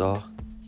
så 0.00 0.20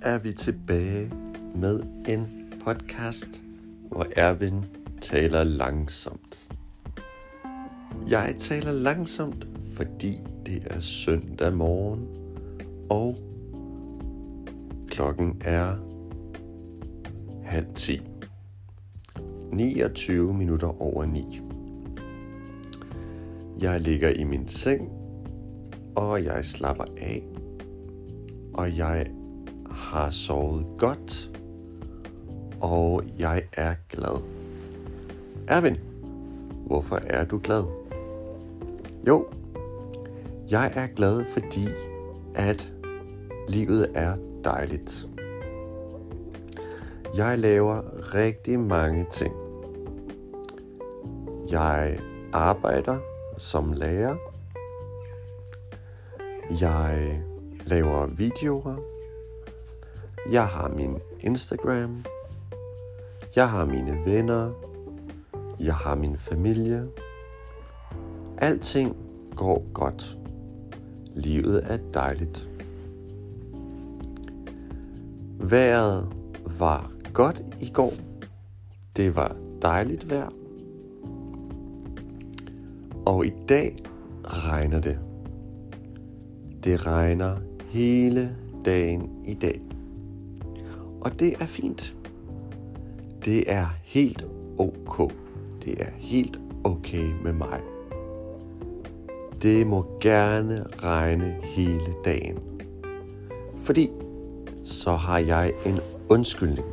er 0.03 0.19
vi 0.19 0.33
tilbage 0.33 1.13
med 1.55 1.81
en 2.09 2.53
podcast, 2.65 3.43
hvor 3.89 4.07
Erwin 4.17 4.65
taler 5.01 5.45
langsomt. 5.45 6.49
Jeg 8.09 8.35
taler 8.39 8.73
langsomt, 8.73 9.47
fordi 9.77 10.21
det 10.47 10.63
er 10.67 10.81
søndag 10.81 11.53
morgen, 11.53 12.09
og 12.91 13.17
klokken 14.89 15.43
er 15.45 15.77
halv 17.45 17.67
10. 17.75 18.01
29 19.53 20.35
minutter 20.35 20.83
over 20.83 21.05
9. 21.05 21.41
Jeg 23.61 23.81
ligger 23.81 24.09
i 24.09 24.25
min 24.25 24.49
seng, 24.49 24.91
og 25.97 26.25
jeg 26.25 26.45
slapper 26.45 26.85
af, 26.97 27.23
og 28.55 28.77
jeg 28.77 29.07
har 29.93 30.11
sovet 30.11 30.67
godt, 30.79 31.31
og 32.61 33.03
jeg 33.19 33.43
er 33.53 33.75
glad. 33.89 34.23
Erwin, 35.49 35.77
hvorfor 36.67 37.01
er 37.07 37.25
du 37.25 37.41
glad? 37.45 37.65
Jo, 39.09 39.27
jeg 40.51 40.73
er 40.75 40.87
glad, 40.87 41.25
fordi 41.25 41.69
at 42.35 42.73
livet 43.49 43.91
er 43.95 44.17
dejligt. 44.45 45.07
Jeg 47.17 47.39
laver 47.39 47.83
rigtig 48.15 48.61
mange 48.61 49.07
ting. 49.13 49.35
Jeg 51.51 51.99
arbejder 52.33 52.99
som 53.39 53.73
lærer. 53.73 54.17
Jeg 56.61 57.23
laver 57.67 58.07
videoer. 58.07 58.92
Jeg 60.31 60.47
har 60.47 60.69
min 60.69 60.99
Instagram. 61.21 62.05
Jeg 63.37 63.51
har 63.51 63.65
mine 63.65 64.05
venner. 64.05 64.51
Jeg 65.61 65.75
har 65.75 65.95
min 65.95 66.17
familie. 66.17 66.89
Alting 68.39 68.97
går 69.37 69.73
godt. 69.73 70.19
Livet 71.15 71.73
er 71.73 71.79
dejligt. 71.95 72.49
Vejret 75.39 76.09
var 76.59 76.93
godt 77.13 77.43
i 77.61 77.71
går. 77.71 77.93
Det 78.97 79.17
var 79.17 79.37
dejligt 79.63 80.11
vejr. 80.11 80.31
Og 83.07 83.27
i 83.27 83.33
dag 83.49 83.85
regner 84.25 84.81
det. 84.81 84.99
Det 86.65 86.87
regner 86.87 87.37
hele 87.71 88.37
dagen 88.65 89.25
i 89.25 89.35
dag. 89.35 89.72
Og 91.03 91.21
det 91.21 91.35
er 91.41 91.47
fint. 91.47 91.97
Det 93.25 93.53
er 93.53 93.67
helt 93.83 94.27
ok. 94.59 95.13
Det 95.65 95.83
er 95.83 95.91
helt 95.97 96.41
okay 96.65 97.11
med 97.25 97.33
mig. 97.33 97.61
Det 99.43 99.67
må 99.67 99.87
gerne 100.01 100.67
regne 100.83 101.37
hele 101.43 101.95
dagen. 102.05 102.39
Fordi 103.57 103.91
så 104.65 104.93
har 104.93 105.19
jeg 105.19 105.53
en 105.67 105.79
undskyldning. 106.09 106.67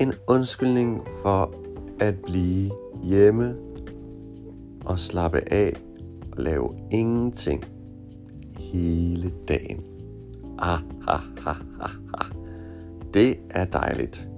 En 0.00 0.12
undskyldning 0.28 1.02
for 1.22 1.54
at 2.00 2.14
blive 2.26 2.70
hjemme 3.02 3.56
og 4.84 4.98
slappe 4.98 5.52
af 5.52 5.76
og 6.32 6.42
lave 6.42 6.74
ingenting 6.90 7.64
hele 8.58 9.30
dagen. 9.48 9.84
Ah, 10.58 10.78
ha, 11.08 11.16
ha, 11.16 11.52
ha, 11.80 11.88
ha. 12.18 12.31
Det 13.14 13.38
er 13.50 13.64
dejligt. 13.64 14.28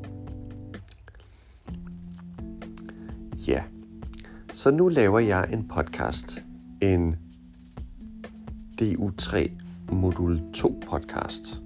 Ja, 3.48 3.62
så 4.52 4.70
nu 4.70 4.88
laver 4.88 5.18
jeg 5.18 5.48
en 5.52 5.68
podcast. 5.68 6.44
En 6.80 7.16
DU3 8.82 9.50
modul 9.92 10.40
2 10.52 10.82
podcast. 10.90 11.62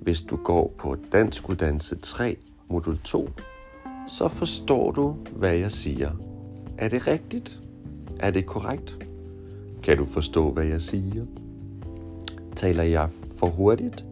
Hvis 0.00 0.20
du 0.20 0.36
går 0.36 0.74
på 0.78 0.96
Dansk 1.12 1.48
Uddannelse 1.48 1.96
3 1.96 2.36
modul 2.68 2.98
2, 2.98 3.30
så 4.08 4.28
forstår 4.28 4.92
du, 4.92 5.16
hvad 5.36 5.54
jeg 5.54 5.72
siger. 5.72 6.10
Er 6.78 6.88
det 6.88 7.06
rigtigt? 7.06 7.60
Er 8.20 8.30
det 8.30 8.46
korrekt? 8.46 9.06
Kan 9.82 9.96
du 9.96 10.04
forstå, 10.04 10.52
hvad 10.52 10.64
jeg 10.64 10.80
siger? 10.80 11.26
Taler 12.56 12.82
jeg 12.82 13.10
for 13.38 13.46
hurtigt? 13.46 14.04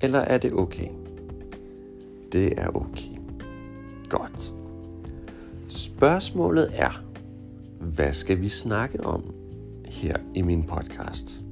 Eller 0.00 0.18
er 0.18 0.38
det 0.38 0.52
okay? 0.52 0.99
Det 2.32 2.52
er 2.58 2.68
okay. 2.68 3.16
Godt. 4.08 4.54
Spørgsmålet 5.68 6.70
er, 6.72 7.04
hvad 7.80 8.12
skal 8.12 8.40
vi 8.40 8.48
snakke 8.48 9.04
om 9.04 9.34
her 9.84 10.16
i 10.34 10.42
min 10.42 10.62
podcast? 10.62 11.42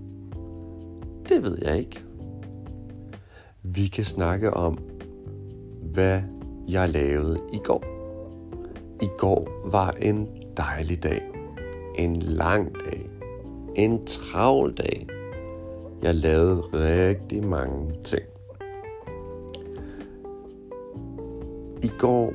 Det 1.28 1.42
ved 1.42 1.58
jeg 1.62 1.78
ikke. 1.78 2.04
Vi 3.62 3.86
kan 3.86 4.04
snakke 4.04 4.54
om, 4.54 4.78
hvad 5.82 6.22
jeg 6.68 6.88
lavede 6.88 7.40
i 7.52 7.58
går. 7.64 7.84
I 9.02 9.08
går 9.18 9.68
var 9.70 9.90
en 9.90 10.28
dejlig 10.56 11.02
dag. 11.02 11.22
En 11.98 12.16
lang 12.16 12.74
dag. 12.74 13.10
En 13.74 14.06
travl 14.06 14.74
dag. 14.74 15.08
Jeg 16.02 16.14
lavede 16.14 16.60
rigtig 16.72 17.44
mange 17.44 17.94
ting. 18.04 18.37
I 21.82 21.90
går 21.98 22.32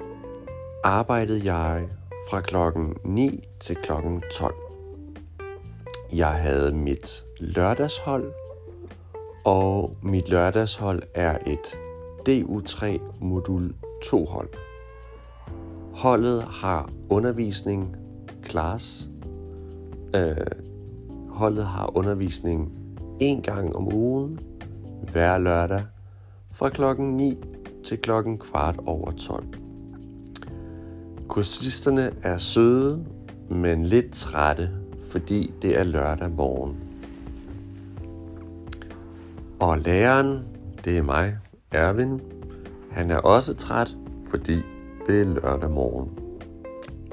arbejdede 0.83 1.53
jeg 1.53 1.87
fra 2.29 2.41
klokken 2.41 2.97
9 3.05 3.43
til 3.59 3.75
klokken 3.75 4.23
12. 4.31 4.55
Jeg 6.13 6.31
havde 6.31 6.71
mit 6.71 7.25
lørdagshold, 7.39 8.33
og 9.45 9.95
mit 10.01 10.29
lørdagshold 10.29 11.03
er 11.13 11.37
et 11.45 11.77
DU3 12.29 12.85
modul 13.21 13.75
2 14.03 14.25
hold. 14.25 14.49
Holdet 15.93 16.43
har 16.43 16.89
undervisning, 17.09 17.95
class. 18.49 19.09
Øh, 20.15 20.35
holdet 21.29 21.65
har 21.65 21.97
undervisning 21.97 22.71
en 23.19 23.41
gang 23.41 23.75
om 23.75 23.93
ugen, 23.93 24.39
hver 25.11 25.37
lørdag, 25.37 25.83
fra 26.51 26.69
klokken 26.69 27.17
9 27.17 27.52
til 27.83 27.97
klokken 27.97 28.37
kvart 28.37 28.75
over 28.85 29.11
12. 29.11 29.45
Kursisterne 31.27 32.11
er 32.23 32.37
søde, 32.37 33.05
men 33.49 33.85
lidt 33.85 34.11
trætte, 34.11 34.69
fordi 35.11 35.53
det 35.61 35.79
er 35.79 35.83
lørdag 35.83 36.31
morgen. 36.31 36.77
Og 39.59 39.79
læreren, 39.79 40.39
det 40.85 40.97
er 40.97 41.01
mig, 41.01 41.37
Erwin, 41.71 42.21
han 42.91 43.11
er 43.11 43.17
også 43.17 43.53
træt, 43.55 43.95
fordi 44.29 44.61
det 45.07 45.21
er 45.21 45.25
lørdag 45.25 45.71
morgen. 45.71 46.09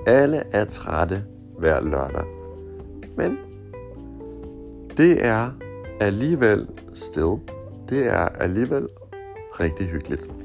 Alle 0.07 0.43
er 0.53 0.65
trætte 0.65 1.25
hver 1.59 1.81
lørdag. 1.81 2.25
Men 3.17 3.39
det 4.97 5.27
er 5.27 5.51
alligevel 6.01 6.67
still. 6.95 7.37
Det 7.89 8.07
er 8.07 8.29
alligevel 8.29 8.89
rigtig 9.61 9.87
hyggeligt. 9.87 10.40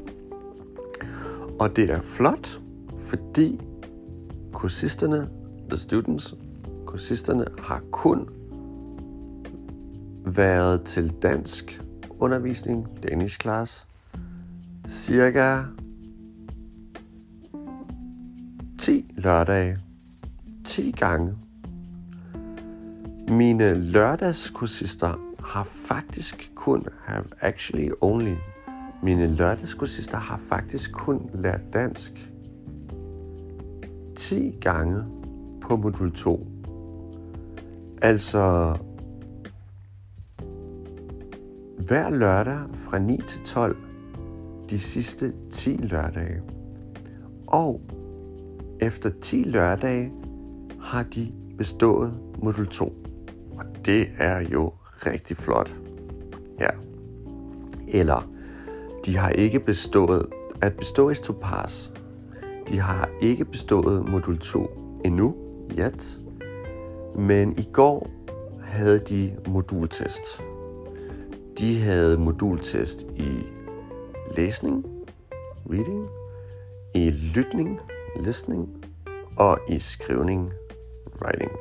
Og 1.59 1.75
det 1.75 1.89
er 1.89 2.01
flot, 2.01 2.59
fordi 2.99 3.59
kursisterne, 4.53 5.29
the 5.69 5.77
students, 5.77 6.35
kursisterne 6.85 7.45
har 7.59 7.81
kun 7.91 8.29
været 10.25 10.83
til 10.83 11.13
dansk 11.21 11.81
undervisning, 12.19 12.87
Danish 13.03 13.39
class, 13.39 13.87
cirka 14.87 15.61
10 18.79 19.13
lørdage. 19.17 19.77
10 20.65 20.91
gange. 20.91 21.33
Mine 23.29 23.73
lørdagskursister 23.73 25.35
har 25.39 25.63
faktisk 25.63 26.51
kun, 26.55 26.85
have 27.03 27.23
actually 27.41 27.89
only, 28.01 28.35
mine 29.03 29.27
lørdagskursister 29.27 30.17
har 30.17 30.39
faktisk 30.49 30.91
kun 30.91 31.29
lært 31.33 31.61
dansk 31.73 32.31
10 34.15 34.57
gange 34.61 35.03
på 35.61 35.75
modul 35.75 36.11
2. 36.11 36.47
Altså 38.01 38.75
hver 41.87 42.09
lørdag 42.09 42.59
fra 42.73 42.99
9 42.99 43.21
til 43.27 43.41
12 43.45 43.77
de 44.69 44.79
sidste 44.79 45.33
10 45.51 45.77
lørdage. 45.77 46.41
Og 47.47 47.81
efter 48.79 49.09
10 49.21 49.43
lørdage 49.43 50.11
har 50.79 51.03
de 51.03 51.31
bestået 51.57 52.19
modul 52.43 52.67
2. 52.67 52.93
Og 53.57 53.65
det 53.85 54.07
er 54.17 54.39
jo 54.39 54.73
rigtig 55.05 55.37
flot. 55.37 55.75
Ja. 56.59 56.69
Eller 57.87 58.34
de 59.05 59.17
har 59.17 59.29
ikke 59.29 59.59
bestået, 59.59 60.25
at 60.61 60.73
bestå 60.77 61.09
is 61.09 61.19
to 61.19 61.33
pass. 61.41 61.91
De 62.69 62.79
har 62.79 63.09
ikke 63.21 63.45
bestået 63.45 64.09
modul 64.09 64.39
2 64.39 65.01
endnu, 65.05 65.35
yet. 65.77 66.19
Men 67.15 67.59
i 67.59 67.67
går 67.73 68.09
havde 68.63 68.99
de 68.99 69.35
modultest. 69.47 70.41
De 71.59 71.81
havde 71.81 72.17
modultest 72.17 73.01
i 73.15 73.29
læsning, 74.37 74.85
reading, 75.69 76.07
i 76.93 77.09
lytning, 77.09 77.79
listening 78.19 78.85
og 79.37 79.59
i 79.69 79.79
skrivning, 79.79 80.51
writing. 81.21 81.51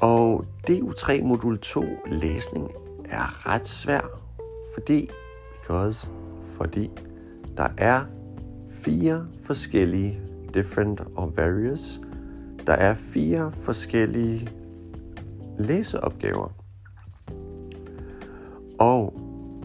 Og 0.00 0.44
DU3 0.70 1.22
modul 1.22 1.58
2 1.58 1.84
læsning 2.06 2.70
er 3.10 3.48
ret 3.48 3.66
svær, 3.66 4.20
fordi, 4.74 5.10
because, 5.64 6.08
fordi 6.56 6.90
der 7.56 7.68
er 7.78 8.04
fire 8.70 9.26
forskellige 9.42 10.20
different 10.54 11.00
og 11.16 11.36
various. 11.36 12.00
Der 12.66 12.72
er 12.72 12.94
fire 12.94 13.52
forskellige 13.52 14.48
læseopgaver. 15.58 16.52
Og 18.78 19.20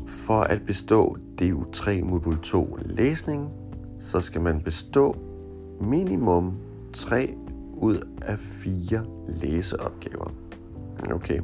for 0.08 0.42
at 0.42 0.62
bestå 0.66 1.18
DU3 1.42 2.04
modul 2.04 2.38
2 2.42 2.78
læsning, 2.86 3.50
så 4.00 4.20
skal 4.20 4.42
man 4.42 4.62
bestå 4.62 5.18
minimum 5.82 6.54
3 6.94 7.36
ud 7.74 8.08
af 8.22 8.40
4 8.40 9.06
læseopgaver. 9.28 10.32
Okay. 11.12 11.42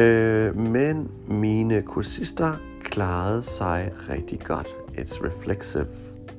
Øh, 0.00 0.56
men 0.56 1.10
mine 1.28 1.82
kursister 1.82 2.54
klarede 2.90 3.42
sig 3.42 3.92
rigtig 4.08 4.40
godt. 4.40 4.66
It's 4.98 5.24
reflexive 5.24 5.88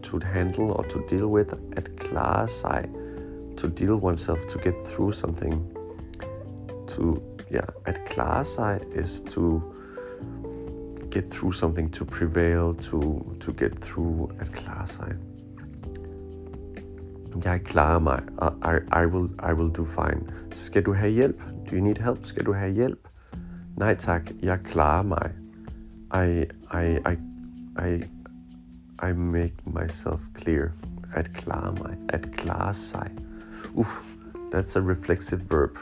to 0.04 0.20
handle 0.24 0.64
or 0.64 0.84
to 0.84 1.00
deal 1.10 1.26
with 1.26 1.54
at 1.72 1.92
klare 1.98 2.48
sig 2.48 2.90
to 3.58 3.68
deal 3.68 3.92
oneself 3.92 4.40
to 4.50 4.60
get 4.60 4.74
through 4.86 5.14
something. 5.14 5.74
To 6.88 7.22
yeah 7.52 7.68
at 7.86 8.00
klare 8.06 8.46
sig 8.46 8.80
is 8.96 9.22
to 9.28 9.62
get 11.12 11.24
through 11.32 11.54
something 11.54 11.94
to 11.94 12.06
prevail 12.06 12.74
to 12.74 13.26
to 13.40 13.52
get 13.52 13.72
through 13.82 14.32
at 14.40 14.52
klare 14.52 14.88
sig. 14.88 15.16
Jeg 17.46 17.62
klarer 17.62 18.00
mig 18.00 18.22
I, 18.42 19.04
I, 19.04 19.06
will, 19.06 19.30
I 19.50 19.54
will 19.54 19.72
do 19.72 19.86
fine. 19.86 20.22
Skal 20.52 20.84
du 20.84 20.94
have 20.94 21.12
hjælp? 21.12 21.42
Do 21.70 21.76
you 21.76 21.84
need 21.84 21.96
help? 21.96 22.26
Skal 22.26 22.46
du 22.46 22.54
have 22.54 22.72
hjælp? 22.72 23.08
Nej 23.78 23.96
tak 23.96 24.32
jeg 24.42 24.60
klarer 24.64 25.04
mig. 25.04 25.32
I, 26.12 26.48
I, 26.72 27.00
I, 27.06 27.18
I, 27.78 28.02
I 29.00 29.14
make 29.14 29.54
myself 29.66 30.22
clear. 30.34 30.74
At 31.16 31.34
klare 31.34 31.74
mig 31.74 31.98
at 32.10 32.22
klare 32.32 32.74
sig 32.74 33.12
Oof, 33.78 34.02
that's 34.52 34.76
a 34.76 34.82
reflexive 34.82 35.42
verb. 35.50 35.78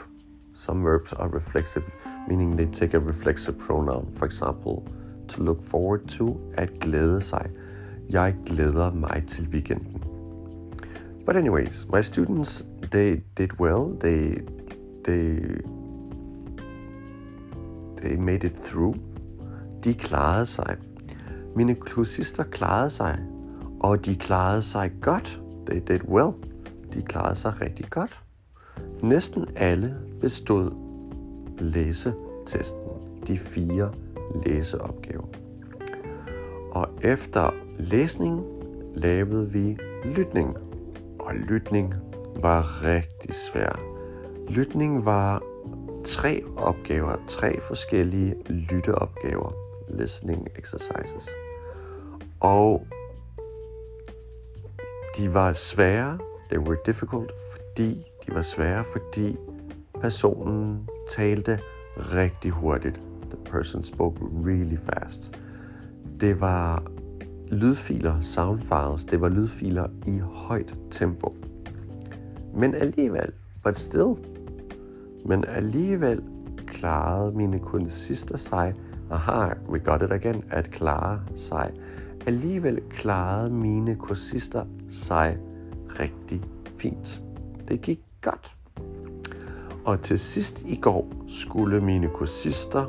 Some 0.54 0.82
verbs 0.82 1.12
are 1.12 1.28
reflexive 1.28 1.84
meaning 2.28 2.56
they 2.56 2.66
take 2.66 2.94
a 2.94 3.00
reflexive 3.00 3.58
pronoun. 3.58 4.10
For 4.14 4.26
example 4.26 4.86
to 5.28 5.42
look 5.42 5.62
forward 5.62 6.08
to 6.08 6.40
at 6.56 6.80
glæde 6.80 7.20
sig 7.20 7.50
jeg 8.10 8.34
glæder 8.46 8.92
mig 8.92 9.24
til 9.26 9.48
weekenden. 9.52 10.02
But 11.26 11.36
anyways, 11.36 11.86
my 11.92 12.02
students 12.02 12.64
they 12.90 13.20
did 13.36 13.60
well. 13.60 13.98
They 14.00 14.40
they 15.04 15.40
they 18.02 18.16
made 18.16 18.44
it 18.44 18.56
through. 18.62 18.94
De 19.88 19.94
klarede 19.94 20.46
sig. 20.46 20.76
Mine 21.56 21.74
kursister 21.74 22.42
klarede 22.42 22.90
sig, 22.90 23.18
og 23.80 24.06
de 24.06 24.16
klarede 24.16 24.62
sig 24.62 24.92
godt. 25.00 25.40
They 25.66 25.82
did 25.88 26.08
well. 26.08 26.32
De 26.94 27.02
klarede 27.02 27.34
sig 27.34 27.60
rigtig 27.60 27.86
godt. 27.90 28.20
Næsten 29.02 29.46
alle 29.56 29.94
bestod 30.20 30.70
læsetesten, 31.58 32.88
de 33.26 33.38
fire 33.38 33.92
læseopgaver. 34.46 35.26
Og 36.70 36.88
efter 37.02 37.50
læsning 37.78 38.44
lavede 38.94 39.50
vi 39.52 39.78
lytning 40.04 40.56
og 41.18 41.34
lytning 41.34 41.94
var 42.40 42.82
rigtig 42.82 43.34
svær. 43.34 43.80
Lytning 44.48 45.04
var 45.04 45.42
tre 46.04 46.42
opgaver, 46.56 47.16
tre 47.28 47.60
forskellige 47.60 48.34
lytteopgaver, 48.48 49.67
listening 49.90 50.48
exercises. 50.56 51.28
Og 52.40 52.86
de 55.18 55.34
var 55.34 55.52
svære, 55.52 56.18
they 56.50 56.58
were 56.58 56.78
difficult, 56.86 57.32
fordi 57.52 58.06
de 58.26 58.34
var 58.34 58.42
svære, 58.42 58.84
fordi 58.92 59.36
personen 60.00 60.88
talte 61.10 61.58
rigtig 61.96 62.50
hurtigt. 62.50 63.00
The 63.30 63.44
person 63.44 63.84
spoke 63.84 64.16
really 64.44 64.76
fast. 64.76 65.40
Det 66.20 66.40
var 66.40 66.82
lydfiler, 67.50 68.20
sound 68.20 68.60
files, 68.60 69.04
det 69.04 69.20
var 69.20 69.28
lydfiler 69.28 69.88
i 70.06 70.18
højt 70.18 70.74
tempo. 70.90 71.34
Men 72.54 72.74
alligevel, 72.74 73.32
but 73.64 73.78
still, 73.80 74.14
men 75.24 75.44
alligevel 75.44 76.22
klarede 76.66 77.32
mine 77.32 77.58
kursister 77.58 78.36
sig, 78.36 78.74
aha, 79.10 79.54
we 79.68 79.78
got 79.78 80.02
it 80.02 80.12
again, 80.12 80.44
at 80.50 80.70
klare 80.70 81.20
sig. 81.36 81.72
Alligevel 82.26 82.80
klarede 82.90 83.50
mine 83.50 83.96
kursister 83.96 84.64
sig 84.90 85.38
rigtig 86.00 86.42
fint. 86.78 87.22
Det 87.68 87.80
gik 87.80 88.00
godt. 88.20 88.54
Og 89.84 90.00
til 90.00 90.18
sidst 90.18 90.62
i 90.66 90.76
går 90.76 91.12
skulle 91.28 91.80
mine 91.80 92.08
kursister 92.14 92.86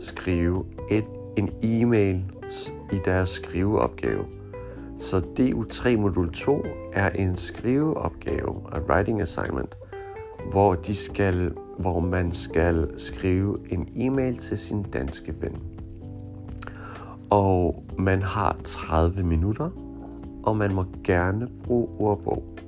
skrive 0.00 0.64
et, 0.90 1.04
en 1.36 1.50
e-mail 1.62 2.24
i 2.92 2.98
deres 3.04 3.28
skriveopgave. 3.30 4.24
Så 4.98 5.18
DU3 5.18 5.96
modul 5.96 6.32
2 6.32 6.64
er 6.92 7.10
en 7.10 7.36
skriveopgave, 7.36 8.62
a 8.72 8.78
writing 8.78 9.20
assignment, 9.20 9.76
hvor, 10.50 10.74
de 10.74 10.94
skal, 10.94 11.54
hvor 11.78 12.00
man 12.00 12.32
skal 12.32 12.88
skrive 12.98 13.72
en 13.72 13.88
e-mail 13.96 14.38
til 14.38 14.58
sin 14.58 14.82
danske 14.82 15.34
ven. 15.40 15.62
Og 17.30 17.84
man 17.98 18.22
har 18.22 18.56
30 18.64 19.22
minutter, 19.22 19.70
og 20.42 20.56
man 20.56 20.74
må 20.74 20.84
gerne 21.04 21.48
bruge 21.64 21.88
ordbog. 21.98 22.58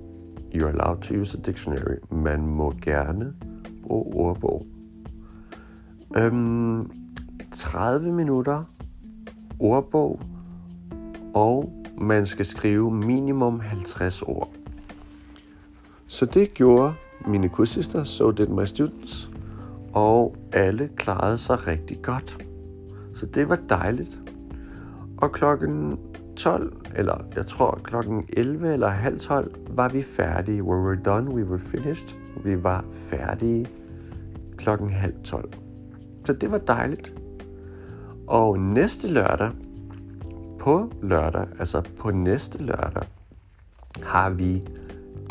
You're 0.55 0.69
allowed 0.69 1.03
to 1.03 1.15
use 1.15 1.39
a 1.39 1.41
dictionary. 1.41 1.97
Man 2.11 2.47
må 2.47 2.75
gerne 2.83 3.35
bruge 3.83 4.15
ordbog. 4.15 4.67
Øhm, 6.17 6.91
30 7.53 8.13
minutter 8.13 8.65
ordbog, 9.61 10.21
og 11.35 11.73
man 11.99 12.27
skal 12.27 12.47
skrive 12.47 12.91
minimum 12.91 13.61
50 13.61 14.23
ord. 14.23 14.51
Så 16.07 16.27
det 16.27 16.55
gjorde 16.55 16.95
mine 17.27 17.49
kursister, 17.49 18.05
so 18.05 18.31
did 18.31 18.47
my 18.47 18.65
students, 18.65 19.31
og 19.93 20.37
alle 20.53 20.89
klarede 20.97 21.39
sig 21.39 21.67
rigtig 21.67 21.99
godt. 22.03 22.47
Så 23.15 23.27
det 23.27 23.49
var 23.49 23.59
dejligt. 23.69 24.19
Og 25.17 25.33
klokken 25.33 25.99
12, 26.37 26.73
eller 26.97 27.25
jeg 27.37 27.47
tror 27.47 27.81
klokken 27.85 28.25
11 28.29 28.73
eller 28.73 28.89
halv 28.89 29.21
12, 29.21 29.55
var 29.69 29.89
vi 29.89 30.03
færdige. 30.03 30.63
We 30.63 30.77
were 30.77 30.97
done, 30.97 31.31
we 31.31 31.45
were 31.45 31.59
finished. 31.59 32.09
Vi 32.45 32.63
var 32.63 32.85
færdige 32.93 33.67
klokken 34.57 34.91
halv 34.91 35.15
12. 35.25 35.53
Så 36.25 36.33
det 36.33 36.51
var 36.51 36.59
dejligt. 36.59 37.13
Og 38.27 38.59
næste 38.59 39.09
lørdag, 39.09 39.51
på 40.61 40.93
lørdag, 41.03 41.47
altså 41.59 41.83
på 41.99 42.11
næste 42.11 42.63
lørdag, 42.63 43.03
har 44.03 44.31
vi 44.31 44.63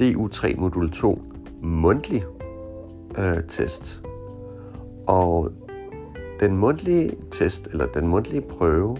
DU3 0.01 0.59
modul 0.59 0.91
2 0.91 1.30
mundtlig 1.61 2.25
øh, 3.17 3.43
test. 3.47 4.01
Og 5.07 5.51
den 6.39 6.57
mundtlige 6.57 7.11
test, 7.31 7.67
eller 7.67 7.85
den 7.85 8.07
mundtlige 8.07 8.41
prøve, 8.41 8.97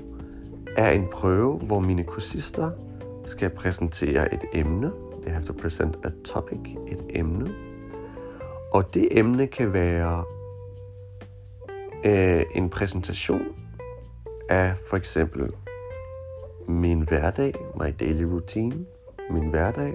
er 0.78 0.92
en 0.92 1.08
prøve, 1.12 1.58
hvor 1.58 1.80
mine 1.80 2.04
kursister 2.04 2.72
skal 3.26 3.50
præsentere 3.50 4.34
et 4.34 4.42
emne. 4.54 4.92
They 5.22 5.32
have 5.32 5.46
to 5.46 5.54
present 5.54 5.98
a 6.04 6.10
topic, 6.26 6.60
et 6.88 7.04
emne. 7.10 7.54
Og 8.74 8.94
det 8.94 9.20
emne 9.20 9.48
kan 9.48 9.74
være 9.74 10.24
øh, 12.06 12.46
en 12.56 12.70
præsentation 12.70 13.42
af 14.50 14.74
for 14.90 14.98
eksempel 14.98 15.52
min 16.68 17.02
hverdag, 17.02 17.54
my 17.76 17.94
daily 18.00 18.24
routine, 18.24 18.86
min 19.30 19.50
hverdag, 19.50 19.94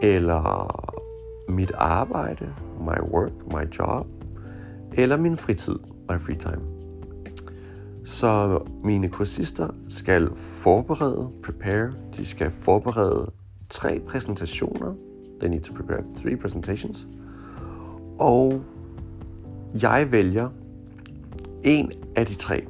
eller 0.00 0.87
mit 1.48 1.70
arbejde, 1.74 2.54
my 2.80 3.10
work, 3.10 3.32
my 3.52 3.78
job, 3.78 4.06
eller 4.92 5.16
min 5.16 5.36
fritid, 5.36 5.76
my 6.08 6.18
free 6.18 6.36
time. 6.36 6.60
Så 8.04 8.60
mine 8.84 9.08
kursister 9.08 9.68
skal 9.88 10.28
forberede, 10.36 11.30
prepare, 11.44 11.92
de 12.16 12.26
skal 12.26 12.50
forberede 12.50 13.30
tre 13.68 14.00
præsentationer. 14.00 14.94
They 15.40 15.50
need 15.50 15.60
to 15.60 15.72
prepare 15.74 16.02
three 16.14 16.36
presentations. 16.36 17.06
Og 18.18 18.62
jeg 19.82 20.12
vælger 20.12 20.48
en 21.64 21.92
af 22.16 22.26
de 22.26 22.34
tre. 22.34 22.66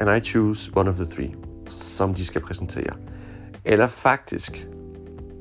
And 0.00 0.10
I 0.16 0.20
choose 0.20 0.72
one 0.76 0.90
of 0.90 0.96
the 0.96 1.06
three, 1.06 1.34
som 1.68 2.14
de 2.14 2.24
skal 2.24 2.40
præsentere. 2.40 2.92
Eller 3.64 3.86
faktisk, 3.88 4.68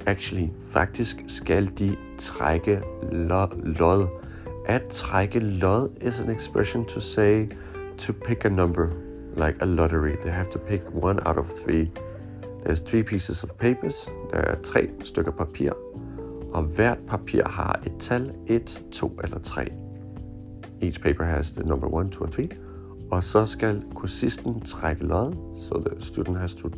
actually, 0.05 0.49
faktisk 0.71 1.23
skal 1.27 1.71
de 1.79 1.95
trække 2.17 2.81
lod. 3.11 4.07
At 4.65 4.81
trække 4.89 5.39
lod 5.39 5.89
is 6.01 6.19
an 6.19 6.29
expression 6.29 6.85
to 6.85 6.99
say 6.99 7.47
to 7.97 8.13
pick 8.13 8.45
a 8.45 8.49
number, 8.49 8.87
like 9.35 9.57
a 9.61 9.65
lottery. 9.65 10.15
They 10.21 10.31
have 10.31 10.49
to 10.51 10.59
pick 10.59 10.81
one 10.93 11.19
out 11.27 11.37
of 11.37 11.45
three. 11.65 11.91
There's 12.65 12.79
three 12.79 13.03
pieces 13.03 13.43
of 13.43 13.49
papers. 13.49 14.09
Der 14.31 14.37
er 14.37 14.61
tre 14.61 14.89
stykker 15.03 15.31
papir, 15.31 15.71
og 16.53 16.63
hvert 16.63 16.97
papir 17.07 17.47
har 17.47 17.81
et 17.85 17.93
tal, 17.99 18.31
1, 18.47 18.85
2 18.91 19.19
eller 19.23 19.39
3. 19.39 19.67
Each 20.81 21.01
paper 21.01 21.23
has 21.23 21.51
the 21.51 21.63
number 21.63 21.99
1, 22.01 22.11
2 22.11 22.23
and 22.23 22.33
3. 22.33 22.49
Og 23.11 23.23
så 23.23 23.45
skal 23.45 23.83
kursisten 23.95 24.61
trække 24.61 25.03
lod, 25.03 25.33
so 25.57 25.79
the 25.79 26.01
student 26.01 26.37
has 26.37 26.55
to 26.55 26.69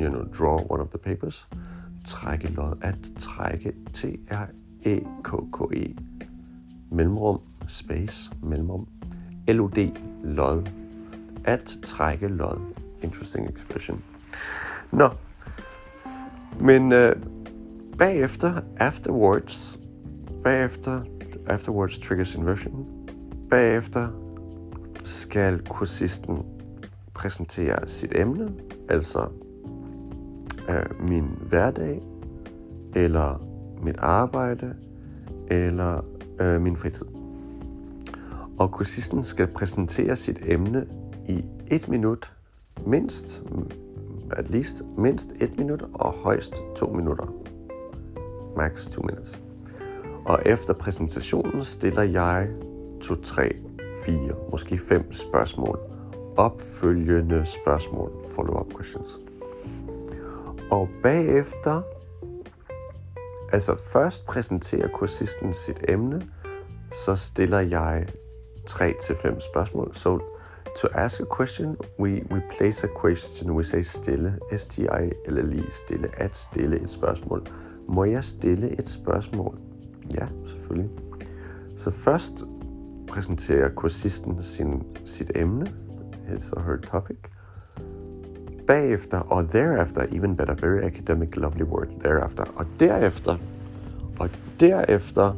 you 0.00 0.08
know, 0.08 0.24
draw 0.38 0.58
one 0.70 0.80
of 0.80 0.88
the 0.88 0.98
papers. 0.98 1.48
Trække 2.08 2.48
lod, 2.48 2.78
at 2.82 3.10
trække, 3.18 3.72
T-R-E-K-K-E, 3.94 5.94
mellemrum, 6.90 7.40
space, 7.66 8.30
mellemrum, 8.42 8.88
L-O-D, 9.48 9.78
lod, 10.24 10.68
at 11.44 11.76
trække 11.84 12.28
lod. 12.28 12.60
Interesting 13.02 13.50
expression. 13.50 14.02
Nå, 14.92 15.08
men 16.60 16.92
øh, 16.92 17.16
bagefter, 17.98 18.60
afterwards, 18.76 19.78
bagefter, 20.44 21.02
afterwards 21.46 21.98
triggers 21.98 22.34
inversion, 22.34 22.86
bagefter 23.50 24.08
skal 25.04 25.66
kursisten 25.66 26.42
præsentere 27.14 27.88
sit 27.88 28.12
emne, 28.16 28.52
altså 28.88 29.28
af 30.68 30.86
min 31.00 31.24
hverdag, 31.48 32.02
eller 32.94 33.42
mit 33.82 33.96
arbejde, 33.98 34.74
eller 35.48 36.00
øh, 36.40 36.60
min 36.60 36.76
fritid. 36.76 37.06
Og 38.58 38.70
kursisten 38.70 39.22
skal 39.22 39.46
præsentere 39.46 40.16
sit 40.16 40.38
emne 40.46 40.86
i 41.28 41.44
et 41.70 41.88
minut, 41.88 42.32
mindst, 42.86 43.42
at 44.30 44.50
least 44.50 44.82
mindst 44.98 45.32
et 45.40 45.58
minut, 45.58 45.84
og 45.94 46.12
højst 46.12 46.54
to 46.76 46.86
minutter. 46.86 47.32
Max 48.56 48.88
2 48.88 49.02
minutes. 49.02 49.42
Og 50.24 50.42
efter 50.46 50.74
præsentationen 50.74 51.64
stiller 51.64 52.02
jeg 52.02 52.48
to, 53.00 53.14
tre, 53.14 53.56
fire, 54.04 54.34
måske 54.50 54.78
fem 54.78 55.12
spørgsmål. 55.12 55.78
Opfølgende 56.36 57.44
spørgsmål, 57.46 58.10
follow-up 58.34 58.74
questions. 58.76 59.27
Og 60.70 60.88
bagefter, 61.02 61.82
altså 63.52 63.76
først 63.92 64.26
præsenterer 64.26 64.88
kursisten 64.88 65.54
sit 65.54 65.84
emne, 65.88 66.26
så 66.92 67.16
stiller 67.16 67.60
jeg 67.60 68.06
3 68.66 68.94
til 69.02 69.16
fem 69.16 69.40
spørgsmål. 69.40 69.94
So 69.94 70.18
to 70.76 70.88
ask 70.94 71.20
a 71.20 71.24
question, 71.36 71.76
we, 71.98 72.10
we 72.30 72.42
place 72.58 72.86
a 72.86 72.90
question, 73.00 73.50
we 73.50 73.64
say 73.64 73.80
stille, 73.80 74.38
S-T-I-L-L-E, 74.56 75.70
stille, 75.70 76.08
at 76.16 76.36
stille 76.36 76.80
et 76.80 76.90
spørgsmål. 76.90 77.46
Må 77.88 78.04
jeg 78.04 78.24
stille 78.24 78.78
et 78.78 78.88
spørgsmål? 78.88 79.58
Ja, 80.14 80.26
selvfølgelig. 80.46 80.90
Så 81.76 81.90
først 81.90 82.44
præsenterer 83.08 83.68
kursisten 83.68 84.42
sin, 84.42 84.82
sit 85.04 85.30
emne, 85.34 85.72
his 86.28 86.52
or 86.52 86.60
her 86.60 86.76
topic. 86.76 87.16
Bagefter, 88.68 89.18
og 89.18 89.48
thereafter, 89.48 90.06
even 90.12 90.36
better, 90.36 90.54
very 90.54 90.84
academic, 90.84 91.36
lovely 91.36 91.62
word, 91.62 91.88
thereafter. 92.00 92.44
Og 92.56 92.66
derefter, 92.80 93.36
og 94.18 94.30
derefter 94.60 95.32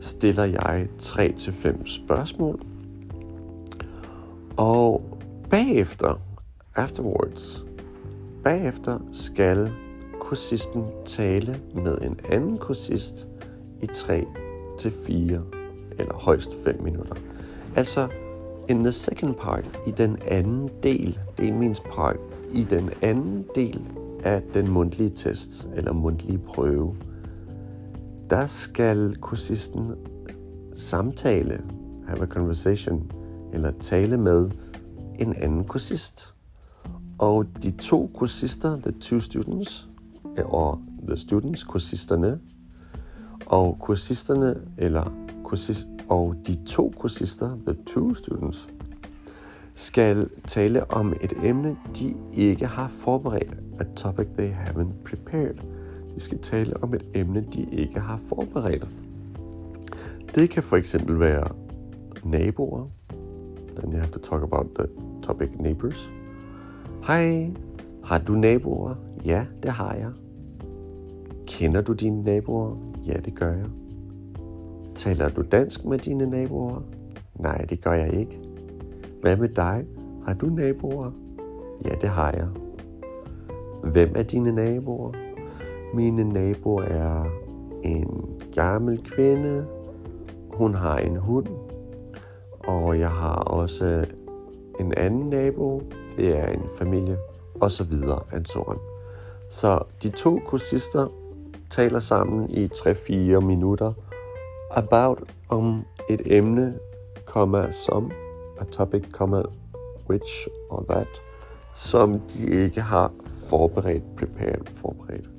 stiller 0.00 0.44
jeg 0.44 0.88
3 0.98 1.32
til 1.32 1.54
spørgsmål. 1.84 2.60
Og 4.56 5.18
bagefter, 5.50 6.20
afterwards, 6.74 7.64
bagefter 8.44 8.98
skal 9.12 9.70
kursisten 10.20 10.84
tale 11.04 11.60
med 11.74 11.98
en 11.98 12.20
anden 12.30 12.58
kursist 12.58 13.28
i 13.82 13.86
3 13.86 14.26
til 14.78 14.92
4 15.06 15.42
eller 15.98 16.14
højst 16.14 16.50
5 16.64 16.82
minutter. 16.82 17.14
Altså, 17.76 18.08
in 18.68 18.82
the 18.82 18.92
second 18.92 19.34
part, 19.34 19.80
i 19.86 19.90
den 19.90 20.18
anden 20.28 20.70
del, 20.82 21.18
det 21.38 21.48
er 21.48 21.52
min 21.52 21.74
part, 21.94 22.16
i 22.56 22.62
den 22.62 22.90
anden 23.02 23.44
del 23.54 23.82
af 24.24 24.42
den 24.54 24.70
mundtlige 24.70 25.10
test, 25.10 25.68
eller 25.74 25.92
mundtlige 25.92 26.38
prøve, 26.38 26.96
der 28.30 28.46
skal 28.46 29.16
kursisten 29.16 29.92
samtale, 30.74 31.62
have 32.06 32.22
a 32.22 32.26
conversation, 32.26 33.10
eller 33.52 33.72
tale 33.80 34.16
med 34.16 34.50
en 35.18 35.34
anden 35.34 35.64
kursist. 35.64 36.34
Og 37.18 37.46
de 37.62 37.70
to 37.70 38.10
kursister, 38.14 38.80
the 38.80 38.92
two 39.00 39.18
students, 39.18 39.88
og 40.44 40.80
the 41.06 41.16
students, 41.16 41.64
kursisterne, 41.64 42.40
og 43.46 43.76
kursisterne, 43.80 44.54
eller 44.78 45.12
kursist, 45.44 45.86
og 46.08 46.34
de 46.46 46.54
to 46.64 46.92
kursister, 46.96 47.56
the 47.66 47.76
two 47.86 48.14
students, 48.14 48.68
skal 49.76 50.28
tale 50.46 50.90
om 50.90 51.14
et 51.20 51.32
emne, 51.42 51.76
de 51.98 52.16
ikke 52.32 52.66
har 52.66 52.88
forberedt. 52.88 53.56
A 53.80 53.84
topic 53.96 54.26
they 54.38 54.50
haven't 54.50 55.02
prepared. 55.04 55.54
De 56.14 56.20
skal 56.20 56.38
tale 56.38 56.82
om 56.82 56.94
et 56.94 57.10
emne, 57.14 57.46
de 57.54 57.66
ikke 57.72 58.00
har 58.00 58.20
forberedt. 58.28 58.88
Det 60.34 60.50
kan 60.50 60.62
for 60.62 60.76
eksempel 60.76 61.20
være 61.20 61.48
naboer. 62.24 62.86
Then 63.76 63.92
you 63.92 63.98
have 63.98 64.10
to 64.10 64.20
talk 64.20 64.42
about 64.42 64.66
the 64.78 64.86
topic 65.22 65.48
neighbors. 65.60 66.12
Hej, 67.06 67.50
har 68.04 68.18
du 68.18 68.32
naboer? 68.32 68.94
Ja, 69.24 69.46
det 69.62 69.70
har 69.70 69.94
jeg. 69.94 70.10
Kender 71.46 71.80
du 71.80 71.92
dine 71.92 72.22
naboer? 72.22 72.76
Ja, 73.06 73.14
det 73.24 73.34
gør 73.34 73.52
jeg. 73.52 73.66
Taler 74.94 75.28
du 75.28 75.42
dansk 75.42 75.84
med 75.84 75.98
dine 75.98 76.30
naboer? 76.30 76.82
Nej, 77.34 77.64
det 77.64 77.80
gør 77.80 77.92
jeg 77.92 78.14
ikke. 78.14 78.45
Hvad 79.26 79.36
med 79.36 79.48
dig? 79.48 79.84
Har 80.26 80.34
du 80.34 80.46
naboer? 80.46 81.10
Ja, 81.84 81.90
det 82.00 82.08
har 82.08 82.32
jeg. 82.32 82.48
Hvem 83.92 84.12
er 84.16 84.22
dine 84.22 84.52
naboer? 84.52 85.12
Mine 85.94 86.24
naboer 86.24 86.82
er 86.82 87.24
en 87.82 88.24
gammel 88.54 89.02
kvinde. 89.04 89.66
Hun 90.52 90.74
har 90.74 90.98
en 90.98 91.16
hund. 91.16 91.46
Og 92.66 92.98
jeg 92.98 93.10
har 93.10 93.36
også 93.36 94.06
en 94.80 94.94
anden 94.96 95.30
nabo. 95.30 95.82
Det 96.16 96.38
er 96.38 96.46
en 96.46 96.62
familie. 96.78 97.18
Og 97.60 97.70
så 97.70 97.84
videre, 97.84 98.20
and 98.32 98.46
so 98.46 98.60
on. 98.60 98.78
Så 99.50 99.82
de 100.02 100.08
to 100.08 100.40
kursister 100.46 101.06
taler 101.70 102.00
sammen 102.00 102.50
i 102.50 102.66
3-4 102.66 103.12
minutter 103.40 103.92
about 104.70 105.22
om 105.48 105.82
et 106.10 106.20
emne, 106.24 106.74
komma, 107.24 107.70
som 107.70 108.10
a 108.60 108.64
topic, 108.64 109.02
comma, 109.12 109.42
which 110.08 110.48
or 110.70 110.84
that, 110.90 111.22
som 111.74 112.20
de 112.20 112.64
ikke 112.64 112.80
har 112.80 113.12
forberedt, 113.26 114.16
prepared, 114.16 114.66
forberedt. 114.66 115.30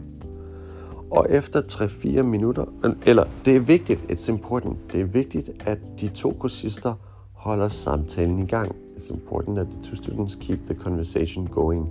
Og 1.12 1.28
efter 1.30 1.62
3-4 1.62 2.22
minutter, 2.22 2.66
eller 3.06 3.26
det 3.46 3.56
er 3.56 3.60
vigtigt, 3.60 4.02
it's 4.12 4.32
important, 4.32 4.78
det 4.92 5.02
er 5.02 5.06
vigtigt, 5.06 5.50
at 5.66 5.78
de 6.02 6.08
to 6.08 6.36
kursister 6.40 6.94
holder 7.34 7.68
samtalen 7.68 8.40
i 8.40 8.46
gang. 8.46 8.76
It's 8.96 9.14
important 9.14 9.56
that 9.56 9.68
the 9.68 9.84
two 9.84 9.96
students 9.96 10.36
keep 10.36 10.60
the 10.66 10.76
conversation 10.76 11.48
going. 11.48 11.90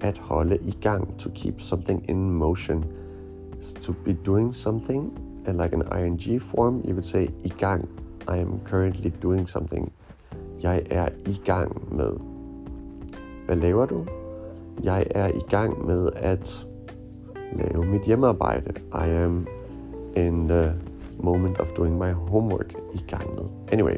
At 0.00 0.18
holde 0.18 0.58
i 0.66 0.70
gang, 0.80 1.18
to 1.18 1.30
keep 1.34 1.60
something 1.60 2.04
in 2.08 2.30
motion. 2.30 2.84
To 3.80 3.92
be 4.04 4.12
doing 4.12 4.54
something, 4.54 5.18
and 5.46 5.62
like 5.62 5.72
an 5.72 5.82
ing 6.04 6.42
form, 6.42 6.82
you 6.84 6.92
could 6.92 7.06
say 7.06 7.28
i 7.44 7.48
gang. 7.48 7.88
I 8.28 8.36
am 8.36 8.60
currently 8.64 9.12
doing 9.22 9.48
something. 9.48 9.92
Jeg 10.62 10.82
er 10.90 11.08
i 11.26 11.40
gang 11.44 11.96
med. 11.96 12.12
Hvad 13.46 13.56
laver 13.56 13.86
du? 13.86 14.06
Jeg 14.82 15.06
er 15.10 15.28
i 15.28 15.42
gang 15.50 15.86
med 15.86 16.10
at 16.14 16.68
lave 17.52 17.86
mit 17.86 18.02
hjemmearbejde. 18.02 18.72
I 18.94 19.08
am 19.08 19.46
in 20.16 20.48
the 20.48 20.72
moment 21.20 21.58
of 21.58 21.72
doing 21.72 21.98
my 21.98 22.12
homework 22.12 22.74
i 22.94 23.04
gang 23.08 23.34
med. 23.34 23.44
Anyway, 23.72 23.96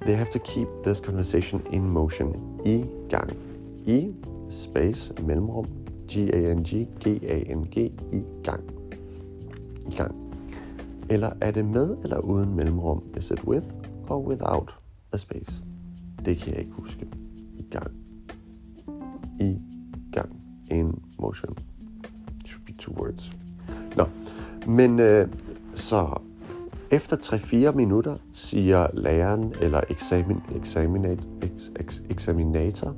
they 0.00 0.14
have 0.14 0.28
to 0.32 0.38
keep 0.38 0.68
this 0.84 0.98
conversation 0.98 1.62
in 1.72 1.90
motion. 1.90 2.36
I 2.64 2.84
gang. 3.08 3.30
I 3.86 4.14
space 4.50 5.14
mellemrum 5.22 5.66
G-A-N-G, 6.08 6.88
G-A-N-G, 7.00 7.76
i 8.12 8.22
gang. 8.42 8.62
I 9.88 9.94
gang. 9.96 10.14
Eller 11.10 11.30
er 11.40 11.50
det 11.50 11.64
med 11.64 11.96
eller 12.02 12.18
uden 12.18 12.56
mellemrum? 12.56 13.02
Is 13.16 13.30
it 13.30 13.44
with 13.44 13.66
or 14.08 14.18
without 14.18 14.83
af 15.14 15.20
space? 15.20 15.62
Det 16.24 16.38
kan 16.38 16.52
jeg 16.52 16.60
ikke 16.60 16.72
huske. 16.72 17.06
I 17.58 17.62
gang. 17.70 17.90
I 19.40 19.58
gang. 20.12 20.40
In 20.70 21.02
motion. 21.18 21.56
It 22.40 22.48
should 22.48 22.64
be 22.66 22.72
two 22.78 22.94
words. 22.94 23.32
Nå, 23.96 24.04
men 24.66 25.00
øh, 25.00 25.28
så 25.74 26.20
efter 26.90 27.16
3-4 27.70 27.76
minutter 27.76 28.16
siger 28.32 28.86
læreren 28.94 29.54
eller 29.60 29.80
examin, 29.90 30.40
examinat, 30.56 31.28
ex, 31.42 31.70
ex, 31.80 32.00
examinator, 32.10 32.94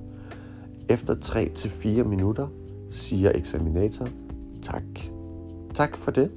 efter 0.88 1.14
3-4 1.14 1.88
minutter 2.02 2.48
siger 2.90 3.32
eksaminator, 3.34 4.08
tak. 4.62 4.82
Tak 5.74 5.96
for 5.96 6.10
det. 6.10 6.30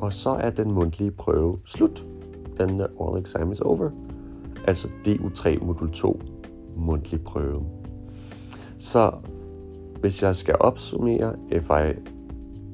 Og 0.00 0.12
så 0.12 0.30
er 0.30 0.50
den 0.50 0.72
mundtlige 0.72 1.10
prøve 1.10 1.58
slut. 1.64 2.06
Den 2.58 2.80
all 2.80 3.18
exam 3.18 3.52
is 3.52 3.60
over. 3.60 3.90
Altså 4.66 4.88
DU3 5.06 5.64
modul 5.64 5.92
2 5.92 6.20
mundtlig 6.76 7.20
prøve. 7.24 7.66
Så 8.78 9.12
hvis 10.00 10.22
jeg 10.22 10.36
skal 10.36 10.56
opsummere, 10.60 11.36
if 11.50 11.70
I 11.70 12.10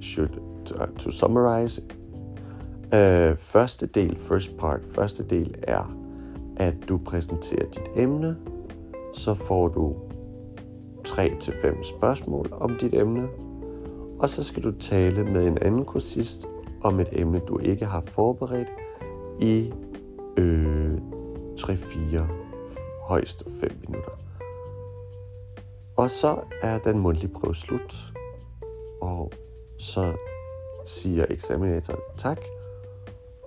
should 0.00 0.30
uh, 0.70 0.96
to, 0.99 1.11
summarize, 1.11 1.82
øh, 2.94 3.37
første 3.37 3.87
del, 3.87 4.18
first 4.18 4.56
part, 4.56 4.80
første 4.94 5.22
del 5.22 5.54
er, 5.62 5.96
at 6.56 6.75
du 6.88 6.99
præsenterer 6.99 7.64
dit 7.70 7.90
emne, 7.96 8.37
så 9.14 9.34
får 9.34 9.68
du 9.68 9.94
3-5 11.08 11.82
spørgsmål 11.82 12.46
om 12.52 12.76
dit 12.80 12.94
emne, 12.94 13.28
og 14.18 14.28
så 14.28 14.42
skal 14.42 14.62
du 14.62 14.72
tale 14.72 15.25
med 15.25 15.46
en 15.46 15.58
anden 15.58 15.84
kursist 15.84 16.49
om 16.82 17.00
et 17.00 17.08
emne, 17.12 17.40
du 17.49 17.58
ikke 17.58 17.87
har 17.87 18.02
forberedt 18.06 18.68
i 19.40 19.72
øh, 20.37 20.99
3-4, 21.59 22.18
højst 23.02 23.42
5 23.61 23.71
minutter. 23.87 24.12
Og 25.97 26.11
så 26.11 26.40
er 26.62 26.78
den 26.78 26.99
mundtlige 26.99 27.32
prøve 27.32 27.54
slut, 27.54 28.12
og 29.00 29.32
så 29.78 30.12
siger 30.87 31.26
eksaminator 31.30 31.99
tak, 32.16 32.40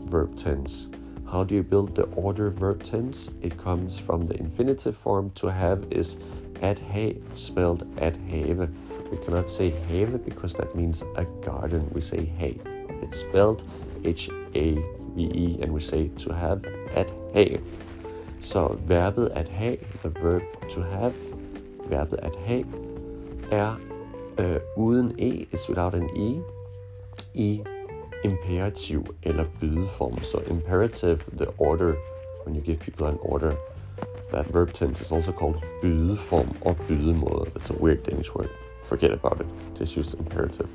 verb 0.00 0.36
tense. 0.36 0.88
How 1.30 1.44
do 1.44 1.54
you 1.54 1.62
build 1.62 1.94
the 1.94 2.04
order 2.04 2.50
verb 2.50 2.82
tense? 2.82 3.30
It 3.42 3.58
comes 3.58 3.98
from 3.98 4.26
the 4.26 4.38
infinitive 4.38 4.96
form. 4.96 5.30
To 5.36 5.48
have 5.48 5.84
is 5.90 6.16
at 6.62 6.78
hay, 6.78 7.20
spelled 7.34 7.86
at 7.98 8.16
have. 8.16 8.70
We 9.10 9.16
cannot 9.18 9.50
say 9.50 9.70
have 9.70 10.24
because 10.24 10.54
that 10.54 10.74
means 10.74 11.02
a 11.16 11.24
garden. 11.44 11.88
We 11.92 12.00
say 12.00 12.24
hay. 12.24 12.58
It's 13.02 13.20
spelled 13.20 13.62
H 14.04 14.30
A 14.54 14.74
V 15.14 15.22
E, 15.34 15.58
and 15.62 15.72
we 15.72 15.80
say 15.80 16.08
to 16.18 16.32
have 16.32 16.64
at 16.94 17.10
hay. 17.32 17.60
Så 18.40 18.78
verbet 18.86 19.28
at 19.34 19.48
have, 19.48 19.78
the 20.02 20.10
verb 20.10 20.42
to 20.68 20.82
have, 20.82 21.14
verbet 21.88 22.18
at 22.22 22.36
have, 22.36 22.66
er 23.52 23.76
uh, 24.38 24.58
uden 24.76 25.18
e, 25.18 25.46
is 25.52 25.68
without 25.68 25.94
an 25.94 26.08
e, 26.16 26.40
i 27.34 27.64
imperativ 28.24 29.06
eller 29.22 29.44
bydeform. 29.60 30.22
So 30.22 30.38
imperative, 30.38 31.24
the 31.36 31.46
order, 31.58 31.96
when 32.44 32.54
you 32.54 32.60
give 32.60 32.78
people 32.78 33.06
an 33.06 33.18
order, 33.22 33.56
that 34.30 34.46
verb 34.46 34.72
tense 34.72 35.00
is 35.00 35.12
also 35.12 35.32
called 35.32 35.62
bydeform 35.82 36.56
or 36.60 36.74
bydemåde. 36.74 37.52
That's 37.54 37.70
a 37.70 37.74
weird 37.74 38.02
Danish 38.02 38.34
word. 38.34 38.50
Forget 38.88 39.12
about 39.12 39.40
it. 39.42 39.46
Just 39.76 39.96
use 39.96 40.14
imperative. 40.14 40.70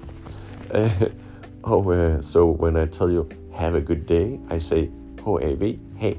Uh, 0.71 0.89
oh, 1.63 1.91
uh, 1.91 2.21
so 2.21 2.45
when 2.45 2.77
I 2.77 2.85
tell 2.85 3.09
you 3.09 3.27
have 3.53 3.73
a 3.73 3.81
good 3.81 4.05
day, 4.05 4.39
I 4.51 4.59
say 4.59 4.91
H-A-V, 5.17 5.79
hey. 5.97 6.17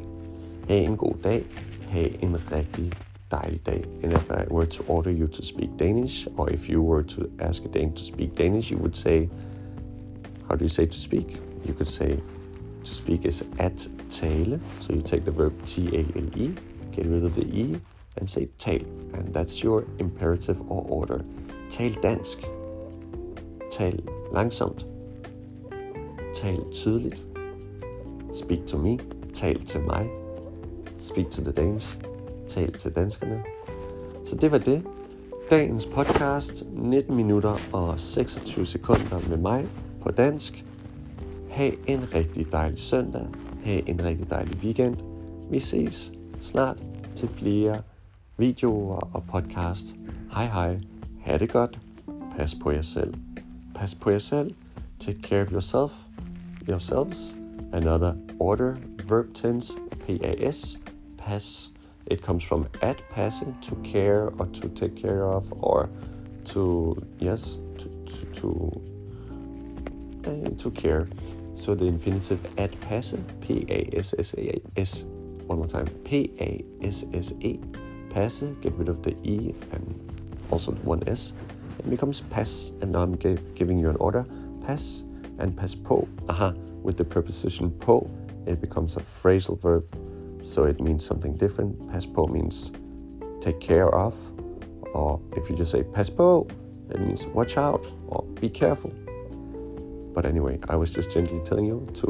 Ha 0.69 0.75
en 0.75 0.97
god 0.97 1.23
dag. 1.23 1.45
Ha 1.91 2.09
en 2.23 2.37
rigtig 2.51 2.93
dejlig 3.31 3.67
dag. 3.67 3.85
And 4.03 4.13
if 4.13 4.31
I 4.31 4.45
were 4.51 4.67
to 4.67 4.85
order 4.89 5.11
you 5.11 5.29
to 5.29 5.43
speak 5.45 5.71
Danish, 5.79 6.27
or 6.37 6.51
if 6.51 6.69
you 6.69 6.83
were 6.83 7.05
to 7.05 7.31
ask 7.39 7.65
a 7.65 7.69
Dane 7.69 7.93
to 7.93 8.05
speak 8.05 8.35
Danish, 8.35 8.73
you 8.73 8.79
would 8.79 8.97
say 8.97 9.29
how 10.49 10.57
do 10.57 10.65
you 10.65 10.69
say 10.69 10.87
to 10.87 11.01
speak? 11.01 11.39
You 11.65 11.75
could 11.75 11.89
say 11.89 12.19
to 12.85 12.95
speak 12.95 13.25
is 13.25 13.45
at 13.59 13.87
tale. 14.09 14.59
So 14.81 14.93
you 14.93 15.01
take 15.01 15.25
the 15.25 15.31
verb 15.31 15.53
T-A-L-E, 15.65 16.55
get 16.93 17.07
rid 17.07 17.25
of 17.25 17.35
the 17.35 17.47
E, 17.47 17.81
and 18.17 18.29
say 18.29 18.49
tal. 18.59 18.81
And 19.15 19.33
that's 19.33 19.63
your 19.63 19.85
imperative 19.99 20.61
or 20.71 20.85
order. 20.89 21.25
Tal 21.71 21.93
dansk. 22.03 22.51
Tal 23.73 24.03
langsomt. 24.33 24.87
Tal 26.35 26.59
tydeligt. 26.73 27.23
Speak 28.33 28.67
to 28.67 28.79
me. 28.79 28.99
Tal 29.33 29.61
til 29.61 29.81
mig. 29.81 30.09
Speak 30.97 31.31
to 31.31 31.43
the 31.43 31.53
Danes. 31.53 31.99
Tal 32.49 32.73
til 32.73 32.95
danskerne. 32.95 33.43
Så 34.25 34.37
det 34.37 34.53
var 34.53 34.59
det. 34.59 34.83
Dagens 35.51 35.87
podcast, 35.87 36.65
19 36.73 37.17
minutter 37.17 37.57
og 37.73 38.01
26 38.01 38.67
sekunder 38.67 39.29
med 39.29 39.37
mig, 39.37 39.67
på 40.03 40.11
dansk. 40.11 40.65
Ha' 41.51 41.71
en 41.87 42.15
rigtig 42.15 42.53
dejlig 42.53 42.79
søndag. 42.79 43.27
Ha' 43.65 43.81
en 43.87 44.05
rigtig 44.05 44.31
dejlig 44.31 44.59
weekend. 44.63 44.97
Vi 45.51 45.61
ses 45.61 46.13
snart 46.41 46.83
til 47.17 47.29
flere 47.29 47.83
videoer 48.37 49.09
og 49.15 49.23
podcast. 49.33 49.97
Hej 50.33 50.47
hej. 50.47 50.94
Ha' 51.25 51.39
det 51.39 51.53
godt. 51.53 51.79
Pas 52.37 52.55
på 52.55 52.71
jer 52.71 52.83
selv. 52.83 53.15
Pas 53.75 53.95
på 53.95 54.11
jer 54.11 54.19
selv. 54.19 54.55
Take 55.01 55.23
care 55.23 55.43
of 55.43 55.53
yourself. 55.53 55.93
Yourselves. 56.69 57.37
Another 57.73 58.15
order. 58.39 58.77
Verb 59.09 59.35
tense. 59.35 59.73
P-A-S. 60.07 60.79
Pass. 61.19 61.73
It 62.07 62.23
comes 62.23 62.45
from 62.45 62.67
at 62.83 63.05
passing 63.11 63.57
to 63.63 63.75
care 63.85 64.23
or 64.39 64.45
to 64.53 64.69
take 64.69 64.97
care 64.97 65.25
of 65.25 65.53
or 65.53 65.89
to 66.45 66.97
yes 67.21 67.59
to 67.79 67.89
to, 68.07 68.27
to 68.41 68.83
eh, 70.25 70.47
I 70.47 70.51
took 70.59 70.75
care. 70.75 71.09
So 71.55 71.75
the 71.75 71.87
infinitive 71.87 72.41
at 72.59 72.79
passe, 72.81 73.15
P-A-S-S-A-S, 73.41 75.05
one 75.47 75.59
more 75.59 75.69
time, 75.69 75.87
P-A-S-S-E, 76.05 77.61
passe, 78.11 78.43
get 78.61 78.75
rid 78.75 78.89
of 78.89 79.03
the 79.03 79.17
E 79.23 79.55
and 79.73 80.14
also 80.55 80.73
one 80.85 81.03
S, 81.09 81.35
it 81.79 81.91
becomes 81.91 82.23
pass, 82.31 82.73
and 82.81 82.93
now 82.93 83.03
I'm 83.03 83.17
giving 83.55 83.79
you 83.79 83.91
an 83.91 83.97
order, 83.97 84.25
pass 84.65 85.05
and 85.39 85.57
pass 85.57 85.75
po, 85.75 86.09
aha, 86.29 86.55
with 86.83 86.97
the 86.97 87.05
preposition 87.05 87.71
po, 87.71 88.09
it 88.47 88.61
becomes 88.61 88.97
a 88.97 89.01
phrasal 89.01 89.61
verb, 89.61 89.85
so 90.43 90.65
it 90.65 90.81
means 90.81 91.05
something 91.05 91.35
different. 91.37 91.91
Pass 91.91 92.07
po 92.07 92.27
means 92.27 92.73
take 93.41 93.59
care 93.61 93.91
of, 93.95 94.15
or 94.95 95.21
if 95.37 95.51
you 95.51 95.57
just 95.57 95.73
say 95.73 95.83
pass 95.83 96.09
po, 96.09 96.47
it 96.91 97.01
means 97.01 97.27
watch 97.27 97.57
out 97.57 97.85
or 98.07 98.23
be 98.41 98.49
careful. 98.49 98.93
But 100.15 100.25
anyway, 100.25 100.61
I 100.69 100.77
was 100.77 100.93
just 100.95 101.11
gently 101.11 101.41
telling 101.45 101.67
you 101.67 101.87
to 101.95 102.07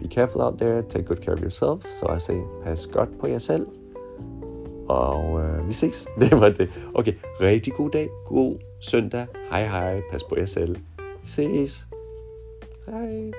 be 0.00 0.08
careful 0.08 0.40
out 0.40 0.58
there, 0.58 0.82
take 0.82 1.04
good 1.04 1.20
care 1.20 1.34
of 1.34 1.40
yourselves. 1.40 1.86
So 2.00 2.08
I 2.08 2.18
say, 2.18 2.40
pas 2.64 2.86
godt 2.86 3.18
på 3.18 3.26
jer 3.28 3.38
selv. 3.38 3.66
Og 4.88 5.40
øh, 5.40 5.68
vi 5.68 5.72
ses. 5.74 6.08
Det 6.20 6.40
var 6.40 6.48
det. 6.48 6.70
Okay, 6.94 7.14
rigtig 7.40 7.72
god 7.72 7.90
dag. 7.90 8.08
God 8.26 8.58
søndag. 8.80 9.26
Hej 9.50 9.66
hej. 9.66 10.00
Pas 10.10 10.24
på 10.24 10.36
jer 10.38 10.46
selv. 10.46 10.76
Vi 11.22 11.28
ses. 11.28 11.86
Hej. 12.86 13.32